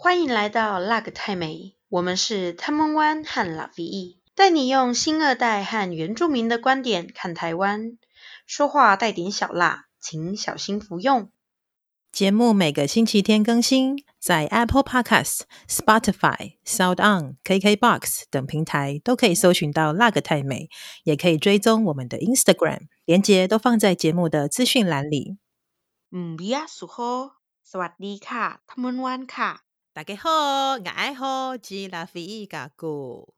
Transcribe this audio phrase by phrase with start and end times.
[0.00, 7.98] 欢迎来到辣个泰美，我们是汤姆湾和拉菲翼，带你用新二代和原住民的观点看台湾，
[8.46, 11.30] 说话带点小辣，请小心服用。
[12.12, 20.68] 节目每个星期天更新，在 Apple Podcast、Spotify、Sound On、KKBox 等平台都可以搜寻到辣个泰美，
[21.04, 25.36] 也可以追踪我们的 Instagram，连结都放在节目的资讯栏里。
[26.10, 27.32] 嗯，比亚苏吼，
[27.64, 29.64] สวัสดีค่ะ，汤姆湾卡。
[29.93, 30.29] 大家好，
[30.77, 33.33] 我爱好吉拉菲翼嘎古。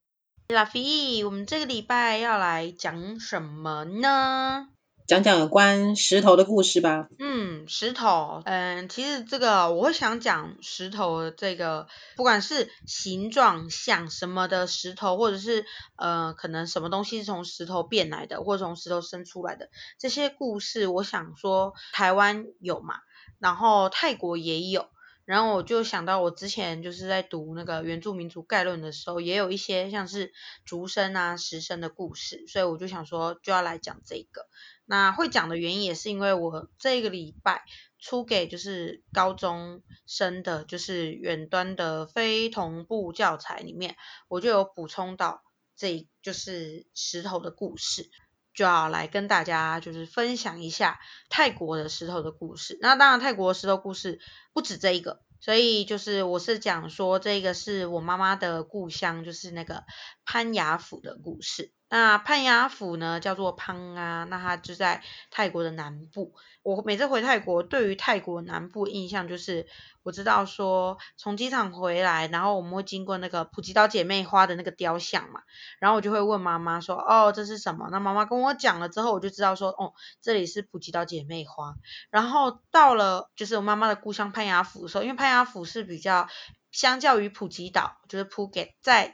[0.50, 4.68] 拉菲翼，我们这个礼拜要来讲什么呢？
[5.08, 7.08] 讲讲有关石头的故事吧。
[7.18, 15.66] 嗯，石头，嗯，其实这个我会想讲石头的这个，不管是形状像什么的石头，或者是
[15.98, 23.00] 呃，可能什么东西是从石头变来的，或者从石头生出来的这些故事，我想说台湾有嘛，
[23.40, 24.88] 然后泰国也有。
[25.26, 30.34] 然后我就想到，我之前就是在读那个原住民族概论的时候，也有一些像是
[30.66, 34.48] 竹生啊、石生的故事，所以我就想说就要来讲这个。
[34.86, 37.64] 那会讲的原因也是因为我这个礼拜
[38.00, 43.96] 出给就是高中生的，就是远端的非同步教材里面，
[44.28, 45.42] 我就有补充到
[45.78, 48.10] 这就是石头的故事。
[48.54, 52.78] 就要来跟大家就是分享一下泰国的石头的故事。
[52.82, 54.20] 那当然，泰国的石头故事
[54.54, 59.84] 不止这一个，所以就是我是讲说这个是我妈妈的故乡，就是那个
[60.26, 61.72] 潘雅府的故事。
[61.94, 66.34] 那攀雅府呢，叫做攀啊，那它就在泰国的南部。
[66.64, 69.68] 我每次回泰国，对于泰国南部印象就是，
[70.02, 75.42] 我知道说从机场回来，然后我们会经过那个普吉岛姐妹花的那个雕像嘛，
[75.78, 77.90] 然后我就会问妈妈说，哦，这是什么？
[77.92, 81.76] 那妈妈跟我讲了之后，我就知道说，哦，这里是普吉岛姐妹花。
[82.10, 86.28] 然后到了就是我妈妈的故乡攀雅府的时候，因为攀雅府是比较
[86.72, 89.14] 相较于普吉岛，就是普吉在。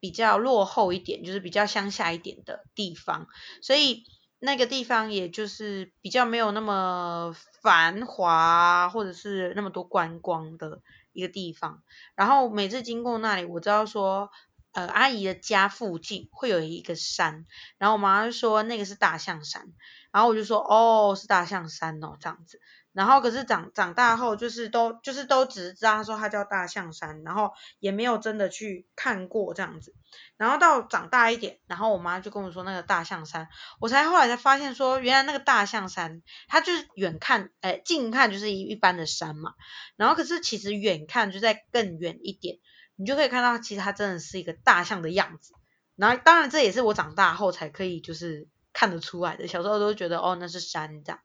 [0.00, 3.28] 比较落后一点，就是比较乡下一点的地方，
[3.62, 4.04] 所以
[4.38, 10.80] 那个地方也就是比较没有那么繁华，或者是那么多观光的
[11.12, 11.82] 一个地方。
[12.14, 14.30] 然后每次经过那里，我知道说，
[14.72, 17.44] 呃，阿姨的家附近会有一个山，
[17.76, 19.66] 然后我妈就说那个是大象山，
[20.10, 22.60] 然后我就说哦，是大象山哦，这样子。
[22.92, 29.94] 然后可是长长大后，就是都就是都只知道说它叫大象山，然后也没有真的去看过这样子。
[30.36, 33.48] 然后到长大一点，然后我妈就跟我说那个大象山，
[33.78, 39.54] 我才后来才发现说，原来那个大象山它就是远看，哎，近看就是一一般的山嘛。
[39.96, 42.58] 然后可是其实远看就在更远一点，
[42.96, 45.54] 你就可以看到其实它真的是一个大象的样子。
[45.94, 51.20] 然后当然这也是我长大后才可以就是看得出来的，小时候都觉得哦那是山这样。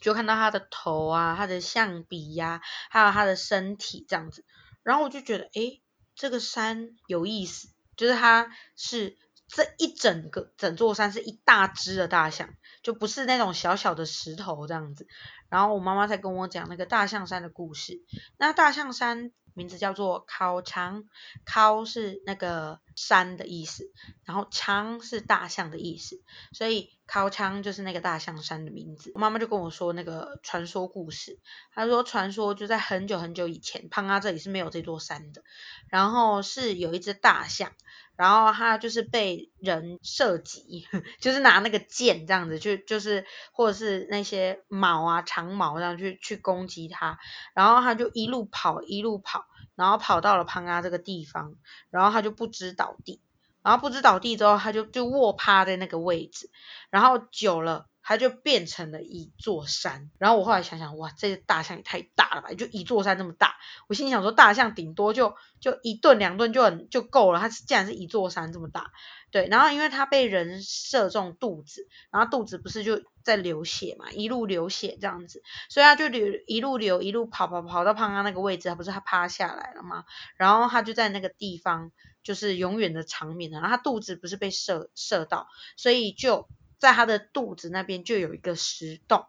[0.00, 4.44] 就看到他的头啊，他的象鼻呀、啊，还有他的身体这样子，
[4.82, 5.82] 然后我就觉得，诶，
[6.14, 9.16] 这个山有意思，就是它是
[9.48, 12.50] 这一整个整座山是一大只的大象，
[12.82, 15.06] 就不是那种小小的石头这样子。
[15.48, 18.02] 然后我妈妈才跟我讲那个大象山的故事，
[18.38, 19.32] 那大象山。
[19.58, 21.04] 名字叫做考长，
[21.46, 23.92] 考是那个山的意思，
[24.24, 26.20] 然后枪是大象的意思，
[26.52, 29.12] 所以考枪就是那个大象山的名字。
[29.14, 31.38] 我妈妈就跟我说那个传说故事，
[31.72, 35.44] 她说传说就在很久很久以前，胖阿这里是没有这座山的，
[35.88, 37.70] 然后是有一只大象。
[38.16, 40.88] 然后它就是被人射击，
[41.20, 47.18] 就是拿那个剑这样子，就就是或者是那些矛啊、长矛这样去去攻击它，
[47.52, 51.56] 然后它就一路跑一路跑，然后跑到了潘阿这个地方，
[51.90, 53.20] 然后他就不知道倒地，
[53.62, 56.50] 然后不知倒地之后，他就就卧趴在那个位置，
[56.90, 57.86] 然后久了。
[58.08, 63.56] 它就变成了一座山，然后我后来想想，哇，这个大象也太大了吧，就一座山那么大。
[63.88, 68.92] 我心里想说，大象顶多就就一顿两顿就很就够了，它竟然是一座山这么大，
[69.32, 69.48] 对。
[69.48, 80.04] 然后因为它被人射中肚子，然后肚子不是就在流血嘛，一路流血这样子，所以它就流一路流一路跑跑跑到胖胖那个位置，它不是它趴下来了吗？
[80.36, 81.90] 然后它就在那个地方
[82.26, 83.60] 就是永远的长眠了。
[83.60, 85.46] 然后它肚子不是被射射到，
[85.78, 86.46] 所以就。
[86.78, 89.24] 在他的肚子那边就有一个石洞，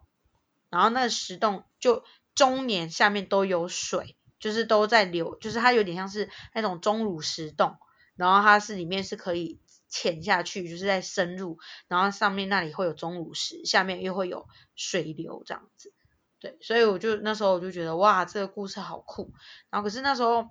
[0.68, 2.04] 然后那个石洞就
[2.34, 7.78] 终年下面都有水，就是都在流，就是它有点像是那种钟乳石洞，
[8.16, 11.58] 然后它是里面是可以潜下去，就是在深入，
[11.88, 14.46] 然后上面那里会有钟乳石，下面又会有
[14.76, 15.94] 水流这样子，
[16.40, 19.32] 对，所以我就那时候我就觉得哇，这个故事好酷，
[19.70, 20.48] 然后可是那时候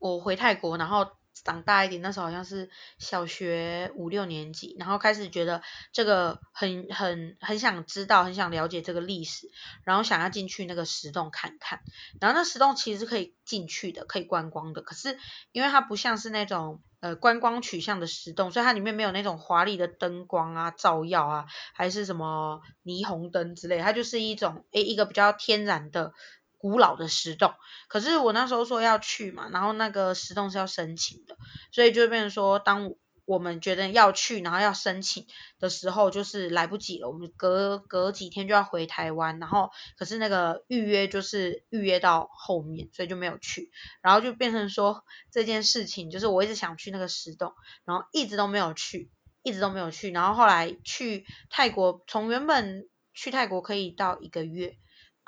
[0.00, 1.12] 我回泰国，然后
[1.44, 2.68] 长大一点，那时候好像是
[2.98, 5.62] 小学五六年级，然后开始觉得
[5.92, 9.50] 这个很很很想知道，很想了解这个历史，
[9.84, 11.80] 然后想要进去那个石洞看看。
[12.20, 14.82] 然后那石洞其实是可以进去的，可以观光的。
[14.82, 15.18] 可是
[15.52, 26.12] 因为它不像是那种呃观光取向的石洞，所以它里面没有那种华丽的灯光啊、照耀啊，还是什么霓虹灯之类，它就是一种诶一个比较天然的。
[26.60, 27.54] 古老的石洞，
[27.88, 31.38] 可是我那时候说要去嘛，然后那个石洞是要申请的，
[31.72, 32.92] 所以就变成说，当
[33.24, 35.26] 我们觉得要去，然后要申请
[35.58, 37.08] 的时候，就是来不及了。
[37.08, 43.70] 我们隔隔几天就要回台湾，然后可是那个预约就是预约到后面，所以就没有去，
[44.02, 47.54] 然后就变成说这件事情，就是我一直想去那个石洞，
[47.86, 49.10] 然后一直都没有去，
[49.42, 54.76] 一直都没有去，然后后来去泰国，从原本去泰国可以到一个月。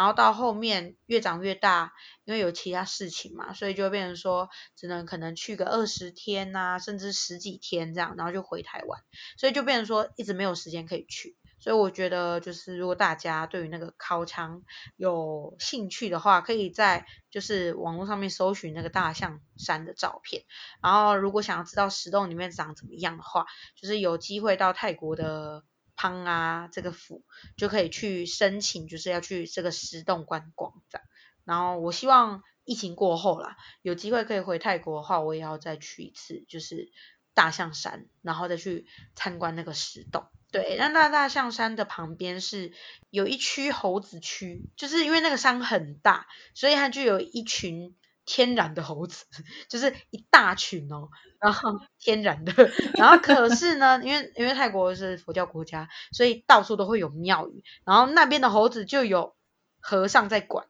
[0.03, 1.93] 然后到后面越长越大，
[2.25, 9.01] 因为有其他事情嘛，所以就变成说只能可能去个二十天呐、甚至十几天这样，然后就回台湾，
[9.39, 11.37] 所以就变成说一直没有时间可以去。
[11.61, 14.65] 所以我觉得就是如果大家对于那个考场
[14.97, 20.43] 有兴趣的话，可以在就是网络上面搜寻那个大象山的照片。
[20.83, 23.47] 然后如果想要知道石洞里面长怎么样的话，
[23.81, 25.63] 就是有机会到泰国的。
[26.03, 27.23] 汤啊，这个府
[27.57, 31.07] 就可以去申请，就是要去这个石洞观光这样。
[31.45, 36.91] 然后我希望疫情过后啦，有机会可以回泰国的话，我也要再去一次，就是
[37.35, 40.27] 大象山，然后再去参观那个石洞。
[40.51, 42.73] 对，那那大象山的旁边是
[43.11, 47.95] 有一区猴子区，就是因为那个山很大，所以它就有一群。
[48.33, 49.27] 天然的猴子，
[49.69, 52.53] 就是一大群哦，然后天然的，
[52.97, 59.37] 然后可是呢， 因为因为泰国是佛教国家，所以到处都会有庙宇，然后那边的猴子就有
[59.81, 60.65] 和尚在管，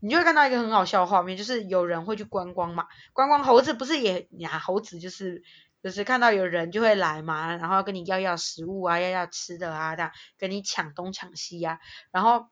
[0.00, 5.42] 你就会看到一个很好笑的画面，就是有人会去观光嘛，观光猴子不是也呀，猴子就是
[5.82, 11.78] 就是看到有人就会来嘛，然后跟你要要食物啊，要要吃的啊，这样跟你抢东抢西呀，
[12.10, 12.46] 然后。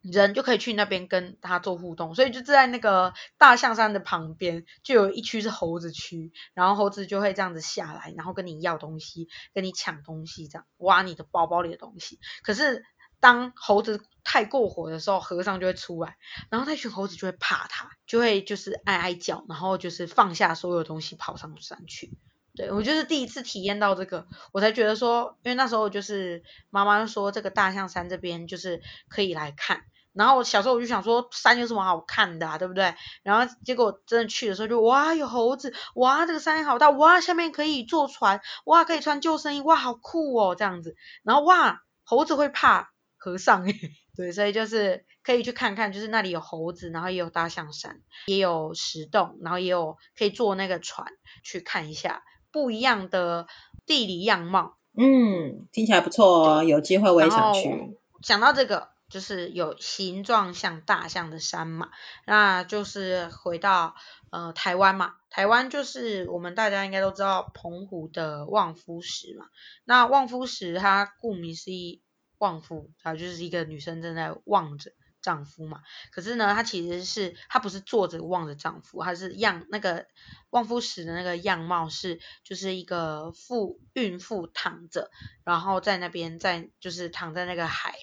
[0.00, 12.20] 人就可以去那边跟他做互动，所以就在那个大象山的旁边，就有一区是猴子区，然后猴子就会这样子下来，然后跟你要东西，跟你抢东西，这样挖你的包包里的东西。
[12.42, 12.84] 可是
[13.20, 16.16] 当猴子太过火的时候，和尚就会出来，
[16.50, 22.16] 然后那群猴子就会怕他，就会就是哀哀叫，然后就是放下所有东西跑上山去。
[22.58, 32.96] 对，我就是第一次体验到这个，我才觉得说，因为那时候就是妈妈说这个大象山这边就是可以来看，然后我小时候我就想说山有什么好看的啊，对不对？
[33.22, 51.06] 然后结果真的去的时候就哇有猴子，哇这个山好大，哇下面可以坐船，哇可以穿救生衣，哇好酷哦这样子，然后哇猴子会怕和尚诶，对，所以就是可以去看看，就是那里有猴子，然后也有大象山，也有石洞，然后也有可以坐那个船
[51.44, 52.24] 去看一下。
[52.50, 53.46] 不一样的
[53.86, 57.98] 地理样貌，嗯，听起来不错哦，有机会我也想去。
[58.22, 61.90] 讲到这个，就是有形状像大象的山嘛，
[62.26, 63.94] 那就是回到
[64.30, 69.46] 呃台湾嘛，台湾就是我们大家应该都知道澎湖的望夫石嘛，
[69.84, 72.02] 那望夫石它顾名思义，
[72.38, 74.90] 望夫它就是一个女生正在望着。
[75.20, 75.82] 丈夫嘛，
[76.12, 80.06] 可是呢，她其实是她不是坐着望着丈夫，她是样那个
[80.50, 85.10] 望夫石的那个样貌是就是一个妇孕妇躺着，
[85.44, 87.94] 然后在那边在就是躺在那个海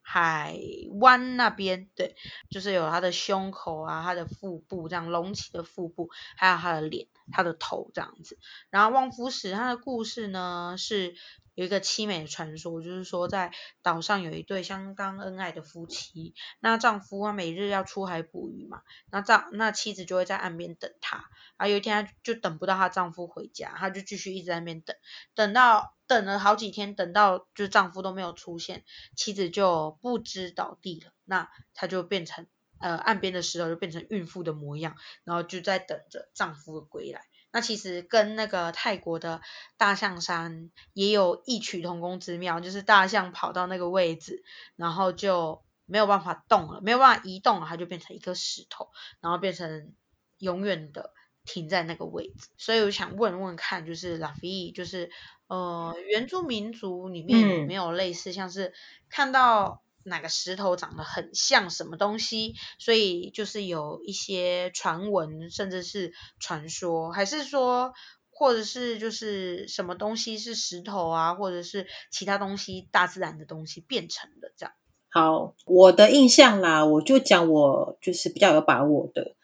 [0.00, 0.58] 海
[1.00, 2.16] 湾那边，对，
[2.50, 8.38] 就是有她的胸口啊，她的腹部这样隆起的腹部，还有她的脸、她的头这样子。
[8.70, 11.14] 然后望夫石它的故事呢是。
[11.58, 13.50] 有一个凄美的传说，就是说在
[13.82, 21.24] 岛上有一对相当恩爱的夫妻，那丈夫他每日要出海捕鱼嘛，那丈那妻子就会在岸边等他，
[21.56, 24.94] 啊有一天她就等不到她丈夫回家，她就继续一直在那边等，
[25.34, 28.84] 等到等了好几天，等到就丈夫都没有出现，
[29.16, 32.46] 妻子就不知倒地了，那她就变成
[32.78, 37.22] 呃岸边的石头就变成孕妇的模样，然后就在等着丈夫的归来。
[37.58, 39.40] 那其实跟那个泰国的
[39.76, 44.44] 大象山也有异曲同工之妙，就是大象跑到那个位置，
[44.76, 49.92] 然后就没有办法动了，没有办法移动了，它就变成一颗石头，然后变成
[50.38, 51.12] 永远的
[51.44, 52.48] 停在那个位置。
[52.58, 55.10] 所以我想问问看，就是 Lavie，就是
[55.48, 58.72] 呃原住民族里面有没有类似像是
[59.10, 59.82] 看到。
[60.04, 67.92] 哪个石头长得很像什么东西，所以就是有一些传闻，甚至是传说，还是说，
[68.30, 74.72] 或者是就是什么东西是石头啊，或者是其他东西，大自然的东西变成的这样。
[75.10, 79.34] 好，我的印象啦，我就讲我就是比较有把握的，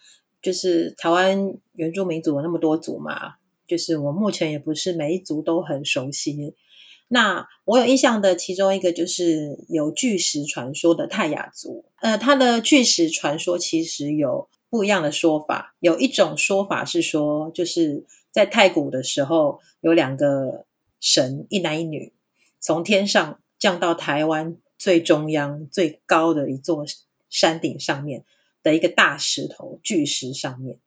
[0.43, 3.35] 就是台湾原住民族有那么多族嘛，
[3.67, 6.55] 就是我目前也不是每一族都很熟悉。
[7.07, 15.75] 那我有印象的其中一个就是有巨石传说的泰雅族，呃，它的巨石传说其实有不一样的说法。
[15.79, 20.65] 有一种说法是说，就是在太古的时候，有两个
[20.99, 22.13] 神，一男一女，
[22.59, 26.87] 从天上降到台湾最中央最高的一座
[27.29, 28.25] 山顶上面
[28.63, 30.79] 的一个大石头巨石上面，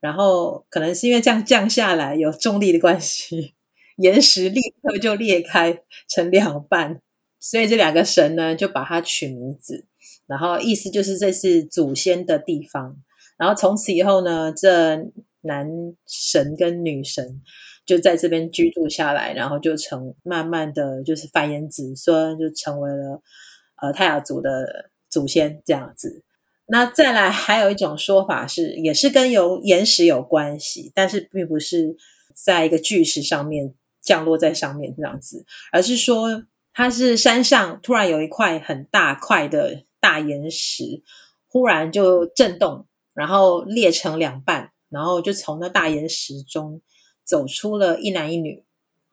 [0.00, 3.54] 然后可能是因为这样降下来有重力的关系。
[3.96, 7.00] 岩石立刻就裂开成两半，
[7.38, 9.86] 所以这两个神呢，就把它取名字，
[10.26, 12.96] 然后意思就是这是祖先的地方。
[13.36, 15.10] 然后从此以后呢，这
[15.40, 17.42] 男神跟女神
[17.86, 23.22] 就在这边居住下来，然后就成慢慢的就是繁衍子孙，就成为了
[23.76, 26.22] 呃泰雅族的祖先这样子。
[26.66, 31.96] 那再来还有一种说法是，也是跟有岩石有关系，但是并不是
[32.34, 33.74] 在一个巨石上面。
[34.04, 41.02] 降落在上面这样子，而是说它是山上突然有一块很大块的大岩石，
[41.48, 46.82] 忽然就震动，然后裂成两半，然后就从那大岩石中
[47.24, 48.64] 走出了一男一女，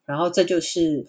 [0.06, 1.08] 然后这就是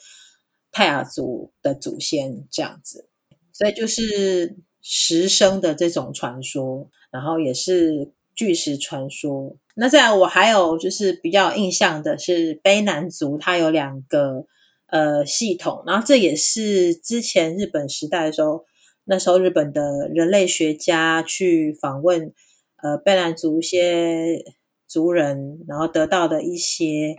[0.71, 3.09] 泰雅族的祖先这样子，
[3.53, 8.12] 所以就是石生的这种传说，然后也是。
[8.35, 14.45] 巨石传说，那再来我还有就是比较印象的是卑南族，它有两个
[14.87, 18.67] 呃系统，然后这也是之前日本时代的时候，
[19.05, 22.35] 那时候日本的人类学家去访问
[22.83, 24.45] 呃卑南族一些
[24.87, 27.17] 族人，然后得到的一些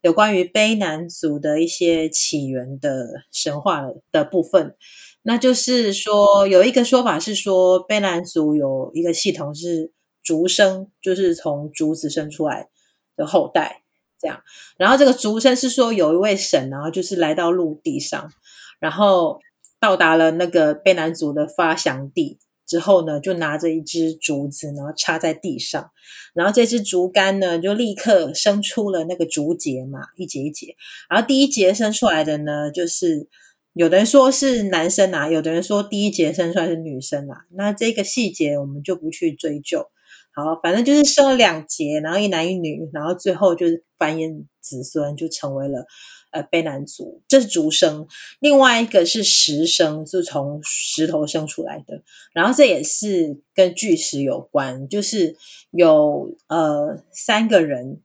[0.00, 4.74] 有关于卑南族的一些起源的神话的部分，
[5.22, 9.92] 那就是说有一个说法是说卑南族有一个系统是。
[10.22, 12.68] 竹生就是从竹子生出来
[13.16, 13.82] 的后代，
[14.20, 14.42] 这样。
[14.76, 18.32] 然后这个竹生是说有一位神，然后就是来到陆地上，
[18.78, 19.40] 然后
[19.80, 25.90] 到达了那个卑南族的发祥地之后呢，就拿着一支竹子，然后插在地上，
[26.32, 30.76] 然后这支竹竿呢就立刻生出了那个竹节嘛，一节一节。
[31.10, 33.28] 然后第一节生出来的呢，就是
[33.72, 37.44] 有的人说是男生啊，有的人说第一节生出来是女生啊。
[37.50, 39.90] 那这个细节我们就不去追究。
[40.34, 45.86] 好，反正就是生了两节，然后一男一女，然后最后就是繁衍子孙，就成为了
[46.30, 48.08] 呃卑南族，这是竹生。
[48.40, 55.36] 另外一个是石生，是从石头生出来的，然后这也是跟巨石有关，就是
[55.70, 58.00] 有呃三个人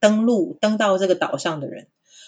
[0.00, 1.86] 登陆登到这个岛上的人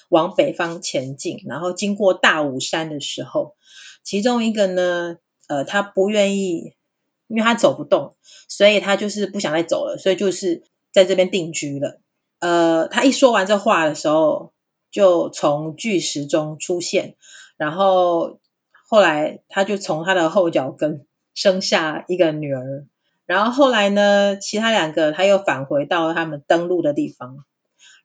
[0.09, 3.57] 往北方前进，然后经过大武山的时候，
[4.05, 5.17] 其中一个呢，
[5.49, 6.75] 呃，他不愿意。
[7.26, 8.16] 因为他走不动，
[8.49, 10.62] 所以他就是不想再走了，所以就是
[10.93, 12.00] 在这边定居了。
[12.38, 14.52] 呃，他一说完这话的时候，
[14.90, 17.14] 就从巨石中出现，
[17.57, 18.38] 然后
[18.87, 22.87] 后来他就从他的后脚跟生下一个女儿，
[23.26, 27.45] 然后后来呢，其他两个他又返回到他们登陆的地方，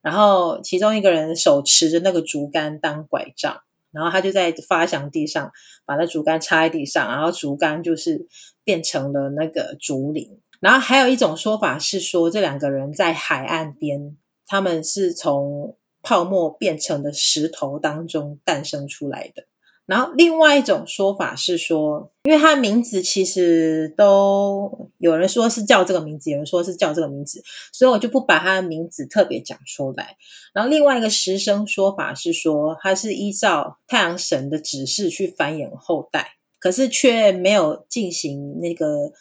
[0.02, 3.62] 然后其中一个人手持着那个竹竿当拐杖。
[3.92, 5.52] 然后他就在发祥地上
[5.86, 8.28] 把那竹竿插在地上，然后竹竿就是
[8.64, 10.40] 变成了那个竹林。
[10.60, 19.46] 然后还有一种说法是说，这两个人在海岸边，他们是从泡沫变成的石头当中诞生出来的。
[19.90, 27.42] 然后另外一种说法是说，因为他的名字其实都有人说是叫这个名字，有人说是叫这个名字，
[27.74, 30.18] 所以我就不把他的名字特别讲出来。
[30.54, 39.14] 然后另外一个石生说法是说，他是依照太阳神的指示去繁衍后代，可是却没有进行那个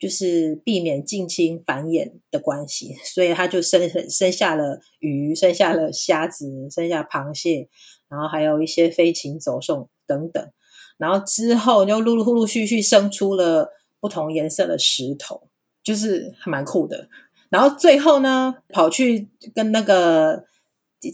[0.00, 7.68] 就是避免近亲繁衍的关系，所以他就生生下了鱼，生下了虾子，生下螃蟹。
[8.08, 10.50] 然后还有一些飞禽走兽等等，
[10.96, 15.48] 然后之后就陆陆陆续续生出了不同颜色的石头，
[15.82, 17.08] 就是还蛮酷的。
[17.48, 20.44] 然后最后呢，跑去跟那个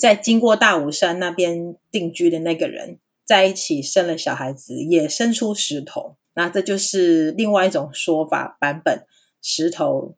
[0.00, 6.16] 在经过大武山那边定居的那个人在一起，生了小孩子，也生出石头。
[6.34, 9.06] 那这就是另外一种说法版本，
[9.42, 10.14] 石头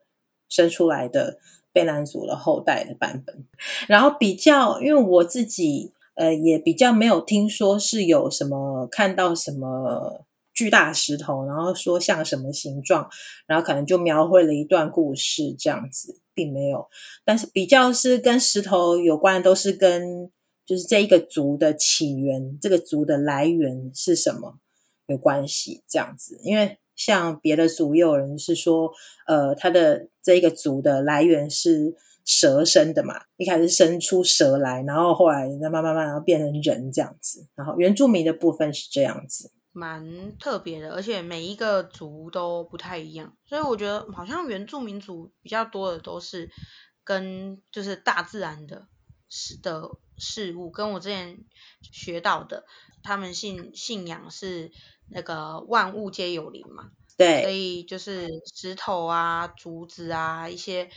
[0.49, 1.39] 生出来的
[1.73, 3.47] 卑南族的后代的版本。
[3.89, 5.93] 然后比较，因为我自己。
[6.15, 13.11] 呃，也比较没有听说是有什么看到什么巨大石头，然后说像什么形状，
[13.47, 16.89] 然后可能就描绘了一段故事这样子，并没有。
[17.25, 20.31] 但是比较是跟石头有关，都是跟
[20.65, 24.59] 就是这一个族的起源，这个族的来源是什么
[25.07, 26.39] 有关系这样子。
[26.45, 28.93] 因为像别的族也有人是说，
[29.27, 37.47] 呃，他的这一个族的来源是蛇生的嘛，一开始生出蛇来，然后后来再慢慢慢慢变成人这样子。
[37.55, 46.51] 然后原住民的部分是这样子，蛮特别的，而且每一个族都不太一样，所以我觉得好像原住民族比较多的都是
[47.05, 48.87] 跟就是大自然的
[49.29, 51.39] 事的事物，跟我之前
[51.83, 52.65] 学到的，
[53.03, 54.73] 他们信信仰是
[55.11, 56.91] 那个万物皆有灵嘛。
[57.17, 60.91] 对，所以就是石头啊、竹子啊，一些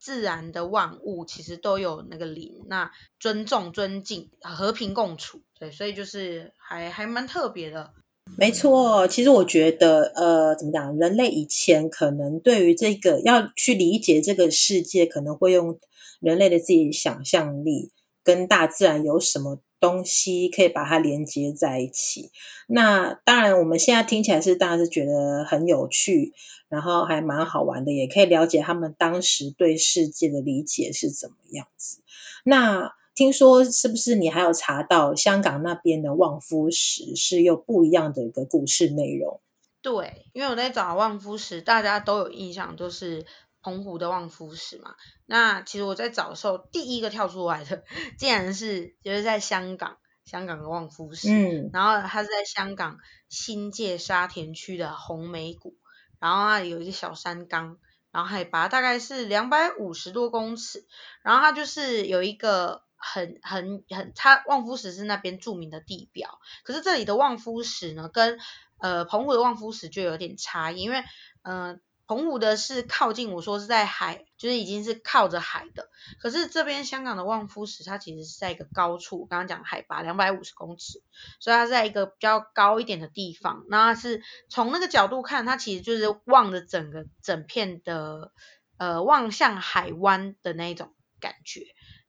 [0.00, 2.64] 自然的万物，其实都有那个灵。
[2.66, 2.90] 那
[3.20, 7.92] 尊重、尊敬、和平共处，对，所以就是还还蛮特别的。
[8.38, 10.96] 没错，其实我觉得，呃，怎么讲？
[10.96, 15.80] 人类以前可能对于这个要去理解这个世界，可能会用
[16.20, 17.90] 人类的自己想象力，
[18.22, 22.30] 跟大自然有什么东西可以把它连接在一起。
[22.68, 26.34] 那当然，我们现在听起来是当然是觉得很有趣，
[26.68, 32.02] 然后还蛮好玩的，也可以了解他们当时对世界的理解是怎么样子。
[32.44, 39.40] 那听说是不是你还有查到香港那边的望夫石是又不一样的一个故事内容？
[39.82, 43.24] 对，因为我在找望夫石，大家都有印象，就是。
[43.62, 44.94] 澎湖的望夫石嘛，
[45.26, 47.84] 那其实我在找的时候，第一个跳出来的，
[48.18, 52.98] 竟然是就是在香港，香港的望夫石，嗯，然后它是在香港
[53.28, 55.76] 新界沙田区的红梅谷，
[56.18, 57.76] 然后那里有一个小山岗，
[58.10, 60.86] 然后海拔大概是两百五十多公尺，
[61.22, 68.38] 然后它就是有一个很很很，它望夫石是那边著名的地标，可是这里的望夫石呢，跟
[68.78, 71.04] 呃澎湖的望夫石就有点差异，因为
[71.42, 71.74] 嗯。
[71.74, 71.78] 呃
[72.10, 75.88] 澎湖的是靠近，我说是在海，就是已经是靠着海的。
[76.18, 81.04] 可是这边香港的望夫石，它其实是在一个高处，刚刚讲海拔两百五十公尺，
[81.38, 83.64] 所以它在一个比较高一点的地方。
[83.68, 88.32] 那它是从那个角度看，它其实就是望着整个整片的，
[88.76, 91.60] 呃，望向海湾的那种感觉。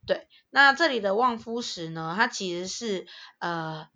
[0.08, 3.06] 对，那这里的望夫石呢，它其实是
[3.38, 3.88] 呃。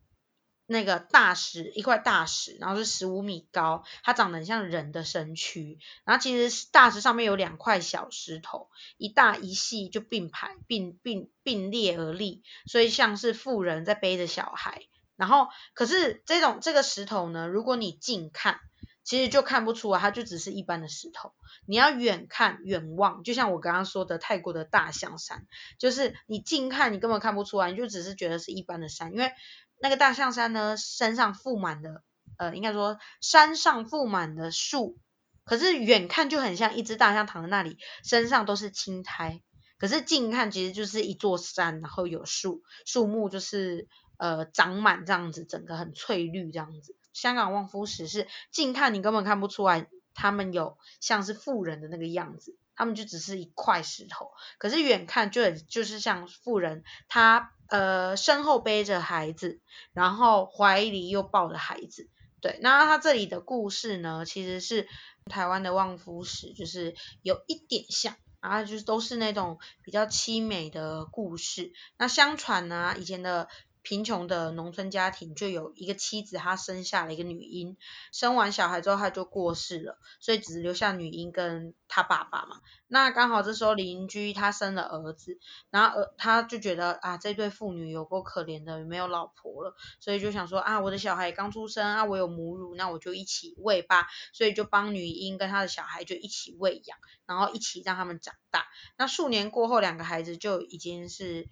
[0.68, 5.78] 那个大石，一块大石，然后是十五米高，它长得很像人的身躯。
[6.04, 14.88] 然后其实大石上面有两块小石头，一大一细就并排并并并列而立，所以像是妇人在背着小孩。
[15.16, 18.60] 然后可是这种这个石头呢，如果你近看，
[19.06, 21.32] 其实就看不出来，它就只是一般的石头。
[21.66, 25.48] 你要远看远望，就像我刚刚说的泰国的大象山，
[25.80, 29.32] 就是你近看你根本看不出来，你就只是觉得是一般的山，因为。
[29.78, 32.02] 那个大象山呢，山上覆满的，
[32.38, 34.98] 呃，应该说山上覆满的树，
[35.44, 39.44] 可是远看就很像一只大象躺在那里，身上都是青苔。
[39.78, 46.96] 可是近看其实就是一座山，然后有树，树木就是呃长满这样子，整个很翠绿这样子。
[47.16, 54.32] 香港望夫石是近看你根本看不出来，他们有像是富人的那个样子，他们就只是一块石头。
[54.60, 57.52] 可是远看就很就是像富人，他。
[57.68, 59.60] 呃，身后背着孩子，
[59.92, 62.08] 然后怀里又抱着孩子，
[62.40, 62.60] 对。
[62.62, 64.88] 那他这里的故事呢，其实是
[65.26, 71.74] 台湾的望夫石，就是有一点像，然后就是都是那种比较凄美的故事。
[71.98, 73.50] 那相传呢，以前的。
[73.86, 77.78] 贫穷的农村家庭就有一个妻子，她生下了一个女婴，
[78.12, 82.62] 生完小孩之后她就过世了，所以只留下女婴跟她爸爸嘛。
[82.88, 98.66] 那刚好这时候邻居他生了儿子，然后儿他就觉得啊，这对父女有够可怜的，没有老婆了，所以就想说啊，我的小孩刚出生啊，我有母乳，那我就一起喂吧，所以就帮女婴跟她的小孩就一起喂养，然后一起让他们长大。
[98.98, 101.48] 那数年过后，两个孩子就已经是。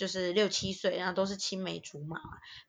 [0.00, 2.18] 就是六七岁，然后都是青梅竹马。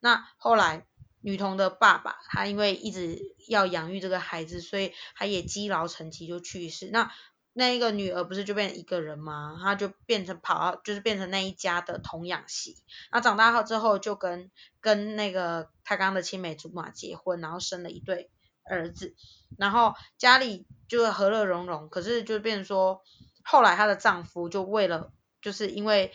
[0.01, 0.85] 那后来
[1.21, 6.89] 女童的爸爸，他因为一直要养育这个孩子，所以他也积劳成疾就去世。
[6.91, 7.09] 那
[7.53, 9.57] 那一个女儿不是就变成一个人吗？
[9.63, 12.75] 他就变成跑到，就是变成那一家的童养媳。
[13.13, 18.29] 那长大后之后就跟跟那个他刚刚的青梅竹马结婚，然后生了一对
[18.69, 19.15] 儿子，
[19.57, 21.87] 然后家里就和乐融融。
[21.87, 23.01] 可是就变成说，
[23.41, 26.11] 后来她的丈夫就为了，就是因为。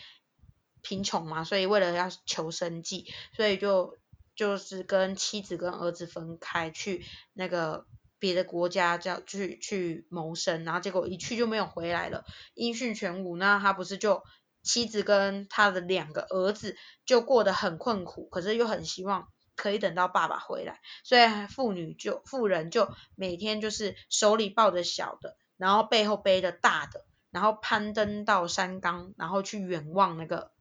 [0.87, 3.99] 贫穷嘛，所以为了要求生计，所以就
[4.37, 7.87] 就是跟妻子跟儿子分开去那个
[8.21, 13.37] 别的国家叫去去谋生，然后结果一去就没有回来了，音讯全无。
[13.37, 14.23] 那他不是就
[14.63, 30.55] 妻子跟他的两个儿子就过得很困苦，可是又很希望可以等到爸爸回来，所以妇女就妇人就每天就是手里抱着小的，然后背后背着大的，然后攀登到山岗，然后去远望那个。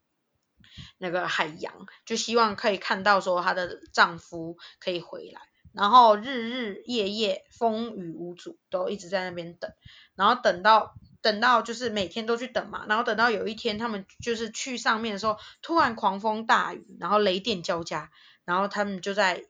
[0.97, 5.41] 那个海洋，就希望可以看到说她的丈夫可以回来，
[5.73, 9.71] 然后日日夜夜风雨无阻，都一直在那边等，
[10.15, 18.11] 然后等到等到就是每天都去等嘛，然后等到有一天他们就是去上面的时候，突然狂风大雨，然后雷电交加，
[18.45, 19.45] 然后他们就在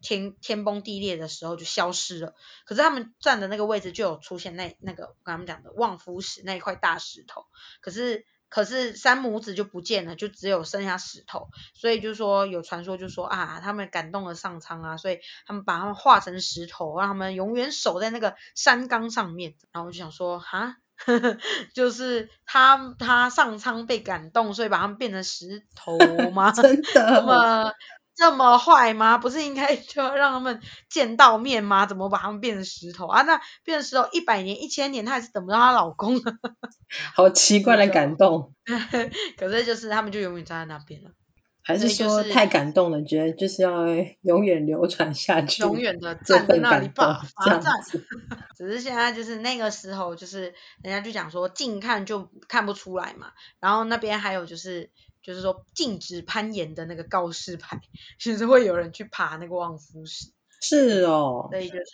[0.00, 2.34] 天天崩地裂的时候就消失了。
[2.64, 7.46] 可是他们站的那个位置就有出现那那个我刚刚讲的望夫石那一块大石头，
[7.80, 8.26] 可是。
[8.48, 19.54] 可是三母子就不见了，就只有剩下石头，所以就说有传说就说啊，他们感动了上苍啊，所以他们把他们化成石头，让他们永远守在那个山岗上面。
[19.72, 20.76] 然后我就想说啊，
[21.74, 25.98] 就是他他上苍被感动，所以把他们变成石头
[26.30, 26.50] 吗？
[26.56, 27.70] 真的吗？
[28.18, 29.16] 这么坏吗？
[29.16, 31.86] 不是应该就要让他们见到面吗？
[31.86, 33.22] 怎么把他们变成石头啊？
[33.22, 36.22] 那变成石头一百年、一千年，她还是等不到她老公呢？
[37.14, 38.56] 好奇怪的感动。
[39.38, 41.10] 可是就是他们就永远站在那边了。
[41.62, 43.86] 还是说太感动了，觉得就是要
[44.22, 47.72] 永远流传下去，永远的站在那里吧，罚站。
[48.58, 50.52] 只是现在就是那个时候，就是
[50.82, 53.28] 人家就讲说近看就看不出来嘛。
[53.60, 54.90] 然后那边还有就是。
[55.28, 57.82] 就是说禁止攀岩的那个告示牌，
[58.18, 60.32] 其实会有人去爬那个望夫石。
[60.62, 61.84] 是哦，所以就是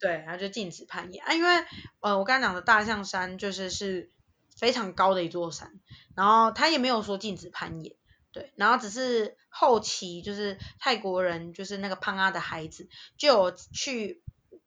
[0.00, 1.64] 对，然后就禁止攀岩啊，因为
[2.00, 4.10] 呃我刚刚讲的大象山就是是
[4.56, 5.70] 非常高的一座山，
[6.16, 7.94] 然后他也没有说禁止攀岩，
[8.32, 14.24] 对，然后只是后期就是泰国人就是那个胖阿的孩子就有去。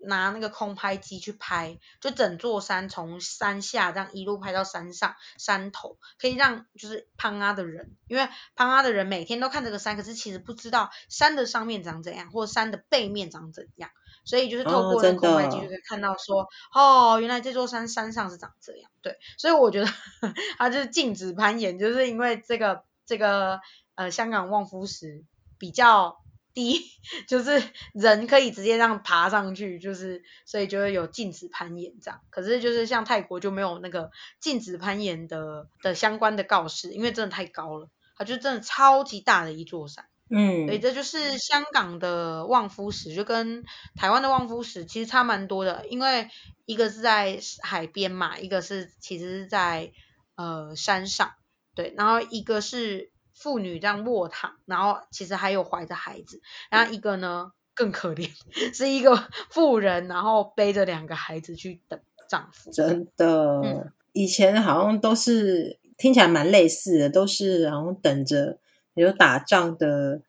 [0.08, 13.90] 拿那个空拍机去拍，就整座山从山下这样一路拍到山上山头，可以让就是攀阿的人，因为攀阿的人每天都看这个山，可是其实不知道山的上面长怎样，或者山的背面长怎样，
[14.24, 19.88] 所以就是透过那个空拍机就可以看到说，哦，哦，原来这座山山上是长这样，对，所以我觉得
[20.58, 23.60] 他就是禁止攀岩，就是因为这个这个
[23.96, 25.24] 呃香港望夫石
[25.58, 26.20] 比较。
[26.56, 26.82] 第一
[27.28, 27.62] 就是
[27.94, 32.22] 人可以直接这样爬上去，就是所以就会有禁止攀岩这样。
[32.30, 40.06] 可是就是像泰国就没有那个禁止攀岩的的相关的告示，因为真的太高了，它就真的超级大的一座山。
[40.30, 43.66] 嗯，所以这就是香港的望夫石，就跟
[43.96, 46.30] 台湾的望夫石其实差蛮多的，因为
[46.66, 49.92] 一个是在海边嘛，一个是其实是在
[50.36, 51.34] 呃山上，
[51.76, 53.12] 对，然后一个是。
[53.36, 58.32] 妇女这样卧躺，然后其实还有怀着孩子，然后一个呢更可怜，
[58.74, 59.16] 是一个
[59.50, 62.72] 妇人，然后背着两个孩子去等丈夫。
[62.72, 68.58] 真的，嗯、以前好像都是听起来蛮类似的，都是好像等着
[68.94, 70.22] 有打仗的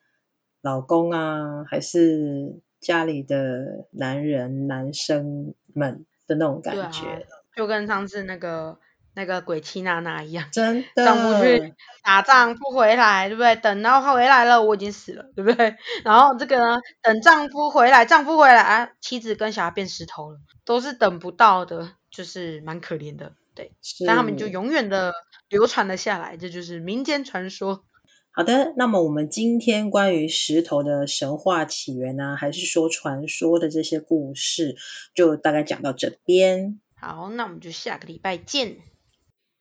[0.60, 7.20] 老公啊，还是家里的男人男生们的那种感觉，啊、
[7.54, 8.78] 就跟上次那个。
[9.16, 13.56] 那个鬼妻娜娜一样，真 的，去打仗不回来，对不对？
[13.56, 15.74] 等到回来了，我已经死了，对不对？
[16.04, 23.72] 然后这个呢，等丈夫回来，丈夫回来啊，妻子跟小孩变石头了，都是等不到的，就是蛮可怜的，对。
[24.06, 25.14] 但他们就永远的
[25.48, 27.84] 流传了下来，这就是民间传说。
[28.32, 34.76] 好的，那么我们今天关于石头的神话起源呢、啊，还是说传说的这些故事，
[35.14, 36.78] 就大概讲到这边。
[37.00, 38.76] 好，那我们就下个礼拜见。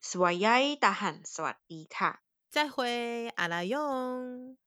[0.08, 4.56] สวัสดี大汉，สวัสดีค่ะ，再会，阿拉勇。